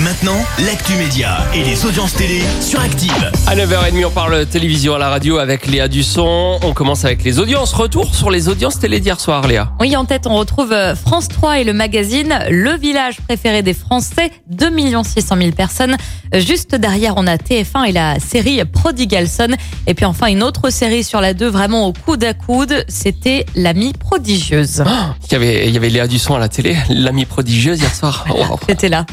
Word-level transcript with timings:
Et 0.00 0.02
maintenant, 0.02 0.38
l'actu 0.64 0.94
média 0.94 1.38
et 1.54 1.62
les 1.62 1.84
audiences 1.84 2.14
télé 2.14 2.42
sur 2.62 2.80
Active. 2.80 3.30
À 3.46 3.54
9h30, 3.54 4.06
on 4.06 4.10
parle 4.10 4.46
télévision 4.46 4.94
à 4.94 4.98
la 4.98 5.10
radio 5.10 5.36
avec 5.36 5.66
Léa 5.66 5.88
Dusson. 5.88 6.58
On 6.62 6.72
commence 6.72 7.04
avec 7.04 7.22
les 7.22 7.38
audiences. 7.38 7.74
Retour 7.74 8.14
sur 8.14 8.30
les 8.30 8.48
audiences 8.48 8.78
télé 8.78 8.98
d'hier 8.98 9.20
soir, 9.20 9.46
Léa. 9.46 9.72
Oui, 9.78 9.94
en 9.96 10.06
tête, 10.06 10.26
on 10.26 10.36
retrouve 10.36 10.72
euh, 10.72 10.94
France 10.94 11.28
3 11.28 11.58
et 11.58 11.64
le 11.64 11.74
magazine 11.74 12.38
Le 12.50 12.78
Village 12.78 13.20
préféré 13.20 13.62
des 13.62 13.74
Français, 13.74 14.30
2 14.48 14.70
600 15.04 15.36
000 15.36 15.50
personnes. 15.50 15.96
Euh, 16.34 16.40
Juste 16.40 16.74
derrière, 16.74 17.14
on 17.18 17.26
a 17.26 17.36
TF1 17.36 17.88
et 17.88 17.92
la 17.92 18.18
série 18.20 18.64
Prodigal 18.64 19.28
Son. 19.28 19.54
Et 19.86 19.92
puis 19.92 20.06
enfin, 20.06 20.28
une 20.28 20.42
autre 20.42 20.70
série 20.70 21.04
sur 21.04 21.20
la 21.20 21.34
2, 21.34 21.46
vraiment 21.46 21.86
au 21.86 21.92
coude 21.92 22.24
à 22.24 22.32
coude, 22.32 22.86
c'était 22.88 23.44
L'amie 23.54 23.92
prodigieuse. 23.92 24.82
Il 25.26 25.32
y 25.32 25.34
avait, 25.34 25.68
il 25.68 25.74
y 25.74 25.76
avait 25.76 25.90
Léa 25.90 26.06
Dusson 26.06 26.34
à 26.34 26.38
la 26.38 26.48
télé, 26.48 26.76
l'amie 26.88 27.26
prodigieuse 27.26 27.80
hier 27.80 27.94
soir. 27.94 28.24
Wow. 28.30 28.58
C'était 28.66 28.88
là. 28.88 29.04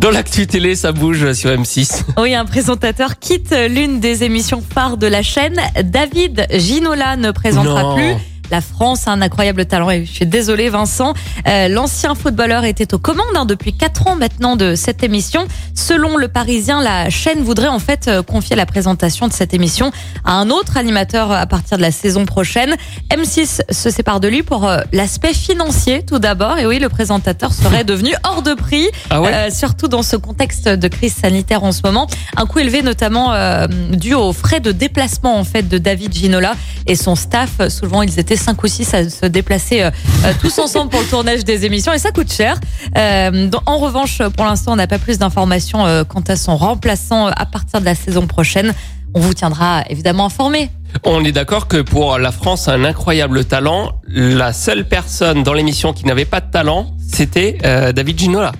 Dans 0.00 0.10
l'actu 0.10 0.46
télé, 0.46 0.76
ça 0.76 0.92
bouge 0.92 1.32
sur 1.34 1.50
M6. 1.50 2.04
Oui, 2.18 2.34
un 2.34 2.46
présentateur 2.46 3.18
quitte 3.18 3.54
l'une 3.68 4.00
des 4.00 4.24
émissions 4.24 4.62
phares 4.62 4.96
de 4.96 5.06
la 5.06 5.22
chaîne. 5.22 5.60
David 5.84 6.46
Ginola 6.50 7.16
ne 7.16 7.30
présentera 7.32 7.82
Non. 7.82 7.94
plus. 7.96 8.14
La 8.50 8.60
France 8.60 9.06
a 9.06 9.12
un 9.12 9.22
incroyable 9.22 9.64
talent. 9.66 9.90
Et 9.90 10.04
je 10.04 10.10
suis 10.12 10.26
désolée, 10.26 10.68
Vincent. 10.68 11.14
Euh, 11.46 11.68
L'ancien 11.68 12.14
footballeur 12.14 12.64
était 12.64 12.94
aux 12.94 12.98
commandes 12.98 13.26
hein, 13.36 13.44
depuis 13.44 13.72
quatre 13.72 14.06
ans 14.08 14.16
maintenant 14.16 14.56
de 14.56 14.74
cette 14.74 15.02
émission. 15.02 15.46
Selon 15.74 16.16
le 16.16 16.28
Parisien, 16.28 16.82
la 16.82 17.10
chaîne 17.10 17.42
voudrait 17.42 17.68
en 17.68 17.78
fait 17.78 18.08
euh, 18.08 18.22
confier 18.22 18.56
la 18.56 18.66
présentation 18.66 19.28
de 19.28 19.32
cette 19.32 19.54
émission 19.54 19.92
à 20.24 20.34
un 20.34 20.50
autre 20.50 20.76
animateur 20.76 21.30
à 21.32 21.46
partir 21.46 21.76
de 21.76 21.82
la 21.82 21.90
saison 21.92 22.24
prochaine. 22.26 22.74
M6 23.10 23.60
se 23.70 23.90
sépare 23.90 24.20
de 24.20 24.28
lui 24.28 24.42
pour 24.42 24.66
euh, 24.68 24.80
l'aspect 24.92 25.34
financier 25.34 26.02
tout 26.04 26.18
d'abord. 26.18 26.58
Et 26.58 26.66
oui, 26.66 26.78
le 26.78 26.88
présentateur 26.88 27.52
serait 27.52 27.84
devenu 27.84 28.10
hors 28.24 28.42
de 28.42 28.54
prix. 28.54 28.88
Ah 29.10 29.20
ouais 29.20 29.30
Euh, 29.32 29.50
surtout 29.50 29.88
dans 29.88 30.02
ce 30.02 30.16
contexte 30.16 30.68
de 30.68 30.88
crise 30.88 31.14
sanitaire 31.14 31.62
en 31.64 31.72
ce 31.72 31.80
moment. 31.84 32.06
Un 32.36 32.46
coût 32.46 32.58
élevé 32.58 32.82
notamment 32.82 33.32
euh, 33.32 33.66
dû 33.92 34.14
aux 34.14 34.32
frais 34.32 34.60
de 34.60 34.72
déplacement 34.72 35.38
en 35.38 35.44
fait 35.44 35.68
de 35.68 35.78
David 35.78 36.12
Ginola 36.12 36.54
et 36.86 36.96
son 36.96 37.14
staff. 37.14 37.68
Souvent 37.68 38.02
ils 38.02 38.18
étaient 38.18 38.36
cinq 38.40 38.62
ou 38.64 38.66
six 38.66 38.92
à 38.94 39.08
se 39.08 39.26
déplacer 39.26 39.82
euh, 39.82 39.90
euh, 40.24 40.32
tous 40.40 40.58
ensemble 40.58 40.90
pour 40.90 41.00
le 41.00 41.06
tournage 41.06 41.44
des 41.44 41.64
émissions 41.66 41.92
et 41.92 41.98
ça 41.98 42.10
coûte 42.10 42.32
cher. 42.32 42.56
Euh, 42.96 43.46
dans- 43.48 43.62
en 43.66 43.78
revanche, 43.78 44.20
pour 44.36 44.44
l'instant, 44.46 44.72
on 44.72 44.76
n'a 44.76 44.86
pas 44.86 44.98
plus 44.98 45.18
d'informations 45.18 45.86
euh, 45.86 46.04
quant 46.04 46.22
à 46.26 46.36
son 46.36 46.56
remplaçant 46.56 47.26
à 47.26 47.46
partir 47.46 47.80
de 47.80 47.84
la 47.84 47.94
saison 47.94 48.26
prochaine. 48.26 48.74
On 49.14 49.20
vous 49.20 49.34
tiendra 49.34 49.82
évidemment 49.90 50.26
informé. 50.26 50.70
On 51.04 51.24
est 51.24 51.32
d'accord 51.32 51.68
que 51.68 51.78
pour 51.82 52.18
la 52.18 52.32
France, 52.32 52.68
un 52.68 52.84
incroyable 52.84 53.44
talent. 53.44 53.92
La 54.08 54.52
seule 54.52 54.86
personne 54.88 55.42
dans 55.42 55.52
l'émission 55.52 55.92
qui 55.92 56.04
n'avait 56.06 56.24
pas 56.24 56.40
de 56.40 56.50
talent, 56.50 56.92
c'était 57.12 57.58
David 57.94 58.18
Ginola. 58.18 58.52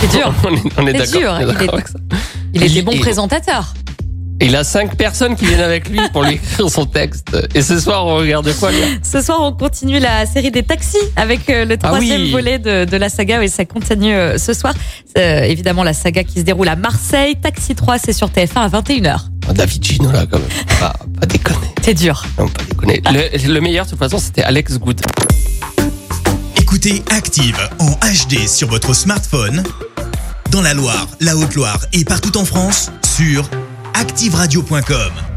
C'est 0.00 0.10
dur. 0.10 0.32
on 0.44 0.54
est, 0.54 0.60
on 0.78 0.86
est 0.86 0.98
C'est 1.06 1.20
d'accord. 1.20 1.40
il 1.40 2.62
est-. 2.62 2.66
Il 2.66 2.76
était 2.76 2.82
bon 2.82 2.98
présentateur. 2.98 3.74
Et 4.40 4.46
il 4.46 4.54
a 4.54 4.62
cinq 4.62 4.96
personnes 4.96 5.34
qui 5.34 5.46
viennent 5.46 5.60
avec 5.60 5.88
lui 5.88 5.98
pour 6.12 6.22
lui 6.22 6.34
écrire 6.34 6.70
son 6.70 6.86
texte. 6.86 7.36
Et 7.54 7.62
ce 7.62 7.80
soir, 7.80 8.06
on 8.06 8.16
regarde 8.16 8.48
quoi, 8.60 8.70
Ce 9.02 9.20
soir, 9.20 9.38
on 9.42 9.52
continue 9.52 9.98
la 9.98 10.26
série 10.26 10.52
des 10.52 10.62
taxis 10.62 10.96
avec 11.16 11.50
euh, 11.50 11.64
le 11.64 11.74
Ah 11.82 11.88
troisième 11.88 12.22
oui. 12.22 12.30
volet 12.30 12.58
de, 12.60 12.84
de 12.84 12.96
la 12.96 13.08
saga. 13.08 13.42
Et 13.42 13.48
ça 13.48 13.64
continue 13.64 14.14
euh, 14.14 14.38
ce 14.38 14.52
soir. 14.54 14.74
Euh, 15.16 15.42
évidemment, 15.42 15.82
la 15.82 15.92
saga 15.92 16.22
qui 16.22 16.38
se 16.38 16.44
déroule 16.44 16.68
à 16.68 16.76
Marseille. 16.76 17.34
Taxi 17.34 17.74
3, 17.74 17.98
c'est 17.98 18.12
sur 18.12 18.28
TF1 18.28 18.58
à 18.60 18.68
21h. 18.68 19.18
Oh, 19.48 19.52
David 19.52 19.82
Ginola, 19.84 20.24
quand 20.26 20.38
même. 20.38 20.48
Pas, 20.78 20.92
pas 21.20 21.26
déconner. 21.26 21.66
C'est 21.82 21.94
dur. 21.94 22.22
Non, 22.38 22.46
pas 22.46 22.62
déconner. 22.64 23.02
Le, 23.10 23.52
le 23.52 23.60
meilleur, 23.60 23.86
de 23.86 23.90
toute 23.90 23.98
façon, 23.98 24.18
c'était 24.18 24.42
Alex 24.44 24.78
Good. 24.78 25.00
Écoutez 26.60 27.02
Active 27.10 27.58
en 27.80 27.90
HD 27.92 28.46
sur 28.46 28.68
votre 28.68 28.94
smartphone, 28.94 29.62
dans 30.50 30.60
la 30.62 30.74
Loire, 30.74 31.08
la 31.20 31.36
Haute-Loire 31.36 31.80
et 31.92 32.04
partout 32.04 32.36
en 32.36 32.44
France, 32.44 32.90
sur 33.16 33.48
activeradio.com. 33.98 35.27